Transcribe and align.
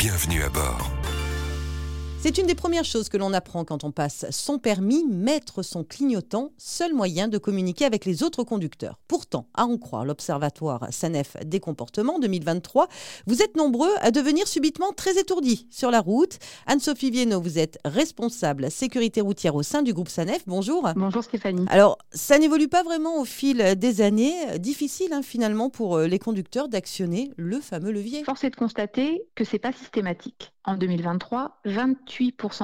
Bienvenue 0.00 0.42
à 0.42 0.48
bord. 0.48 0.90
C'est 2.22 2.36
une 2.36 2.46
des 2.46 2.54
premières 2.54 2.84
choses 2.84 3.08
que 3.08 3.16
l'on 3.16 3.32
apprend 3.32 3.64
quand 3.64 3.82
on 3.82 3.92
passe 3.92 4.26
son 4.30 4.58
permis, 4.58 5.06
mettre 5.06 5.62
son 5.62 5.84
clignotant, 5.84 6.52
seul 6.58 6.92
moyen 6.92 7.28
de 7.28 7.38
communiquer 7.38 7.86
avec 7.86 8.04
les 8.04 8.22
autres 8.22 8.44
conducteurs. 8.44 8.98
Pourtant, 9.08 9.46
à 9.54 9.64
en 9.64 9.78
croire 9.78 10.04
l'Observatoire 10.04 10.86
SANEF 10.90 11.38
des 11.46 11.60
comportements 11.60 12.18
2023, 12.18 12.88
vous 13.26 13.40
êtes 13.40 13.56
nombreux 13.56 13.88
à 14.02 14.10
devenir 14.10 14.46
subitement 14.46 14.92
très 14.92 15.18
étourdis 15.18 15.66
sur 15.70 15.90
la 15.90 16.02
route. 16.02 16.38
Anne-Sophie 16.66 17.10
Viennot, 17.10 17.40
vous 17.40 17.58
êtes 17.58 17.78
responsable 17.86 18.70
sécurité 18.70 19.22
routière 19.22 19.54
au 19.54 19.62
sein 19.62 19.80
du 19.80 19.94
groupe 19.94 20.10
SANEF. 20.10 20.42
Bonjour. 20.46 20.90
Bonjour 20.96 21.24
Stéphanie. 21.24 21.64
Alors, 21.70 21.96
ça 22.12 22.38
n'évolue 22.38 22.68
pas 22.68 22.82
vraiment 22.82 23.18
au 23.18 23.24
fil 23.24 23.76
des 23.78 24.02
années. 24.02 24.58
Difficile 24.58 25.14
hein, 25.14 25.22
finalement 25.22 25.70
pour 25.70 25.96
euh, 25.96 26.06
les 26.06 26.18
conducteurs 26.18 26.68
d'actionner 26.68 27.30
le 27.38 27.60
fameux 27.60 27.92
levier. 27.92 28.24
Force 28.24 28.44
est 28.44 28.50
de 28.50 28.56
constater 28.56 29.22
que 29.34 29.44
c'est 29.44 29.58
pas 29.58 29.72
systématique. 29.72 30.52
En 30.66 30.76
2023, 30.76 31.62
28% 31.64 32.09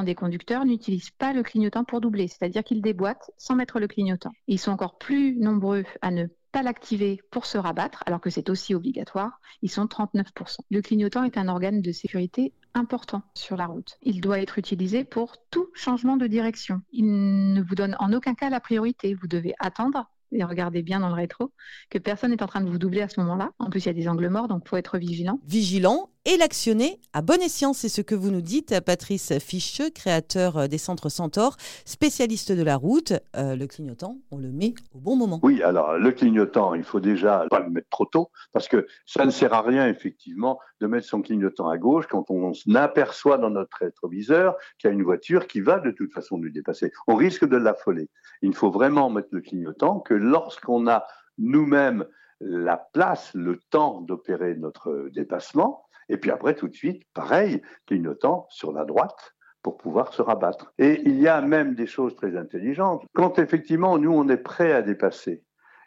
des 0.05 0.15
conducteurs 0.15 0.65
n'utilisent 0.65 1.11
pas 1.11 1.33
le 1.33 1.43
clignotant 1.43 1.85
pour 1.85 2.01
doubler, 2.01 2.29
c'est-à-dire 2.29 2.65
qu'ils 2.65 2.83
déboîtent 2.83 3.31
sans 3.37 3.55
mettre 3.55 3.79
le 3.81 3.89
clignotant. 3.89 4.33
Ils 4.47 4.59
sont 4.59 4.73
encore 4.73 4.99
plus 4.99 5.37
nombreux 5.37 5.85
à 6.03 6.11
ne 6.11 6.27
pas 6.53 6.63
l'activer 6.63 7.21
pour 7.31 7.47
se 7.47 7.59
rabattre, 7.59 8.03
alors 8.07 8.21
que 8.21 8.31
c'est 8.31 8.49
aussi 8.51 8.75
obligatoire. 8.75 9.41
Ils 9.63 9.71
sont 9.71 9.85
39%. 9.85 10.59
Le 10.71 10.83
clignotant 10.83 11.25
est 11.25 11.39
un 11.39 11.49
organe 11.49 11.83
de 11.83 11.93
sécurité 11.93 12.53
important 12.75 13.23
sur 13.35 13.57
la 13.57 13.67
route. 13.67 13.99
Il 14.03 14.21
doit 14.21 14.41
être 14.41 14.59
utilisé 14.59 15.05
pour 15.05 15.37
tout 15.51 15.69
changement 15.75 16.17
de 16.17 16.27
direction. 16.27 16.81
Il 16.93 17.53
ne 17.53 17.63
vous 17.63 17.75
donne 17.75 17.97
en 17.99 18.13
aucun 18.13 18.35
cas 18.35 18.51
la 18.51 18.61
priorité. 18.61 19.15
Vous 19.15 19.29
devez 19.29 19.55
attendre 19.59 20.11
et 20.33 20.45
regardez 20.45 20.83
bien 20.83 21.01
dans 21.01 21.09
le 21.09 21.15
rétro 21.15 21.53
que 21.91 21.99
personne 21.99 22.31
n'est 22.31 22.43
en 22.43 22.47
train 22.47 22.61
de 22.61 22.71
vous 22.71 22.79
doubler 22.79 23.03
à 23.03 23.09
ce 23.09 23.21
moment-là. 23.21 23.51
En 23.59 23.71
plus, 23.71 23.85
il 23.85 23.87
y 23.87 23.91
a 23.91 23.95
des 23.95 24.09
angles 24.09 24.29
morts, 24.29 24.49
donc 24.49 24.63
il 24.65 24.69
faut 24.69 24.77
être 24.77 24.99
vigilant. 24.99 25.41
Vigilant 25.47 26.11
et 26.27 26.37
l'actionner 26.37 27.01
à 27.13 27.23
bon 27.23 27.41
escient. 27.41 27.73
C'est 27.73 27.89
ce 27.89 28.03
que 28.03 28.17
vous 28.17 28.31
nous 28.31 28.41
dites, 28.41 28.81
Patrice 28.85 29.39
Ficheux, 29.39 29.91
créateur 29.91 30.59
euh, 30.59 30.67
des 30.67 30.77
centres 30.77 31.09
Centaure, 31.09 31.57
spécialiste 31.85 32.51
de 32.51 32.63
la 32.63 32.77
route. 32.77 33.13
Euh, 33.37 33.55
le 33.55 33.67
clignotant, 33.67 34.19
on 34.33 34.39
le 34.39 34.51
met 34.51 34.75
au 34.93 34.99
bon 34.99 35.17
moment. 35.17 35.39
Oui, 35.43 35.63
alors 35.63 35.97
le 35.97 36.11
clignotant, 36.11 36.75
il 36.75 36.83
faut 36.83 37.01
déjà 37.01 37.47
pas 37.49 37.61
le 37.61 37.71
mettre 37.71 37.89
trop 37.91 38.07
tôt 38.07 38.31
parce 38.53 38.69
que 38.69 38.87
ça 39.07 39.25
ne 39.25 39.31
sert 39.31 39.55
à 39.55 39.63
rien, 39.63 39.89
effectivement, 39.89 40.59
de 40.81 40.89
mettre 40.89 41.07
son 41.07 41.23
clignotant 41.23 41.69
à 41.69 41.79
gauche 41.79 42.07
quand 42.11 42.29
on 42.31 42.53
aperçoit 42.75 43.39
dans 43.39 43.51
notre 43.51 43.79
rétroviseur 43.79 44.57
qu'il 44.79 44.89
y 44.89 44.93
a 44.93 44.95
une 44.95 45.05
voiture 45.05 45.47
qui 45.47 45.61
va 45.61 45.79
de 45.79 45.93
toute 45.93 46.13
façon 46.13 46.39
nous 46.39 46.51
dépasser. 46.51 46.93
On 47.07 47.15
risque 47.15 47.47
de 47.47 47.57
l'affoler. 47.57 48.11
Il 48.43 48.55
faut 48.55 48.71
vraiment 48.71 49.11
mettre 49.11 49.29
le 49.31 49.41
clignotant 49.41 50.01
que 50.01 50.15
lorsqu'on 50.15 50.89
a 50.89 51.07
nous-mêmes 51.39 52.05
la 52.41 52.77
place, 52.77 53.33
le 53.35 53.59
temps 53.71 54.03
d'opérer 54.03 54.55
notre 54.57 55.09
dépassement, 55.15 55.86
et 56.09 56.17
puis 56.17 56.31
après, 56.31 56.55
tout 56.55 56.69
de 56.69 56.75
suite, 56.75 57.03
pareil, 57.15 57.63
clignotant 57.87 58.47
sur 58.51 58.73
la 58.73 58.85
droite 58.85 59.35
pour 59.63 59.77
pouvoir 59.77 60.13
se 60.13 60.23
rabattre. 60.23 60.73
Et 60.79 61.03
il 61.05 61.19
y 61.21 61.27
a 61.27 61.41
même 61.41 61.75
des 61.75 61.87
choses 61.87 62.15
très 62.15 62.37
intelligentes. 62.37 63.05
Quand 63.15 63.39
effectivement, 63.39 63.99
nous, 63.99 64.13
on 64.13 64.29
est 64.29 64.37
prêt 64.37 64.73
à 64.73 64.83
dépasser, 64.83 65.43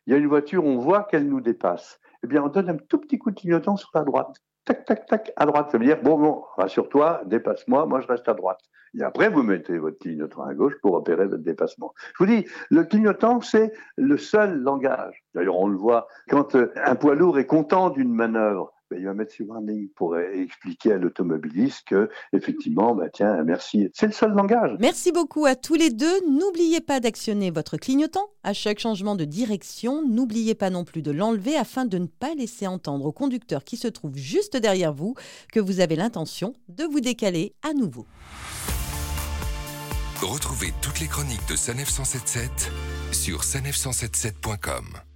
il 0.05 0.13
y 0.13 0.15
a 0.15 0.19
une 0.19 0.27
voiture, 0.27 0.65
on 0.65 0.79
voit 0.79 1.03
qu'elle 1.03 1.27
nous 1.27 1.39
dépasse, 1.39 1.99
eh 2.23 2.27
bien, 2.27 2.43
on 2.43 2.49
donne 2.49 2.69
un 2.69 2.77
tout 2.77 2.97
petit 2.97 3.17
coup 3.17 3.31
de 3.31 3.39
clignotant 3.39 3.77
sur 3.77 3.89
la 3.93 4.03
droite. 4.03 4.35
Tac, 4.65 4.85
tac, 4.85 5.05
tac, 5.05 5.31
à 5.35 5.45
droite. 5.45 5.71
Ça 5.71 5.77
veut 5.77 5.85
dire, 5.85 6.01
bon, 6.01 6.17
bon, 6.19 6.43
rassure-toi, 6.57 7.21
dépasse-moi, 7.25 7.85
moi 7.85 8.01
je 8.01 8.07
reste 8.07 8.27
à 8.27 8.33
droite. 8.33 8.59
Et 8.97 9.03
après, 9.03 9.29
vous 9.29 9.43
mettez 9.43 9.77
votre 9.77 9.97
clignotant 9.99 10.43
à 10.43 10.53
gauche 10.53 10.73
pour 10.81 10.95
opérer 10.95 11.27
votre 11.27 11.43
dépassement. 11.43 11.93
Je 12.17 12.23
vous 12.23 12.29
dis, 12.29 12.45
le 12.69 12.83
clignotant, 12.83 13.39
c'est 13.41 13.71
le 13.95 14.17
seul 14.17 14.59
langage. 14.59 15.23
D'ailleurs, 15.33 15.57
on 15.57 15.67
le 15.67 15.77
voit 15.77 16.07
quand 16.29 16.55
euh, 16.55 16.71
un 16.75 16.95
poids 16.95 17.15
lourd 17.15 17.39
est 17.39 17.45
content 17.45 17.89
d'une 17.89 18.13
manœuvre 18.13 18.73
il 18.97 19.05
va 19.05 19.13
mettre 19.13 19.33
sur 19.33 19.53
un 19.53 19.61
ligne 19.61 19.87
pour 19.95 20.17
expliquer 20.17 20.93
à 20.93 20.97
l'automobiliste 20.97 21.87
que, 21.87 22.09
effectivement, 22.33 22.95
bah, 22.95 23.09
tiens, 23.11 23.43
merci. 23.43 23.89
C'est 23.93 24.07
le 24.07 24.11
seul 24.11 24.31
langage. 24.31 24.75
Merci 24.79 25.11
beaucoup 25.11 25.45
à 25.45 25.55
tous 25.55 25.75
les 25.75 25.89
deux. 25.89 26.27
N'oubliez 26.29 26.81
pas 26.81 26.99
d'actionner 26.99 27.51
votre 27.51 27.77
clignotant 27.77 28.29
à 28.43 28.53
chaque 28.53 28.79
changement 28.79 29.15
de 29.15 29.25
direction. 29.25 30.03
N'oubliez 30.07 30.55
pas 30.55 30.69
non 30.69 30.83
plus 30.83 31.01
de 31.01 31.11
l'enlever 31.11 31.55
afin 31.55 31.85
de 31.85 31.97
ne 31.97 32.07
pas 32.07 32.33
laisser 32.35 32.67
entendre 32.67 33.05
au 33.05 33.11
conducteur 33.11 33.63
qui 33.63 33.77
se 33.77 33.87
trouve 33.87 34.15
juste 34.15 34.57
derrière 34.57 34.93
vous 34.93 35.15
que 35.51 35.59
vous 35.59 35.79
avez 35.79 35.95
l'intention 35.95 36.53
de 36.67 36.83
vous 36.83 36.99
décaler 36.99 37.53
à 37.63 37.73
nouveau. 37.73 38.05
Retrouvez 40.21 40.73
toutes 40.81 40.99
les 40.99 41.07
chroniques 41.07 41.47
de 41.47 41.55
Sanef 41.55 41.89
177 41.89 42.71
sur 43.13 43.41
sanef177.com. 43.41 45.08